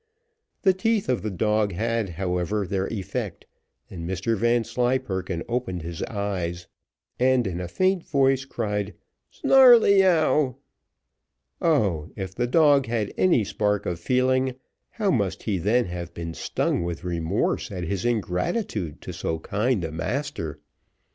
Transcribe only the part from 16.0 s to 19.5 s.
been stung with remorse at his ingratitude to so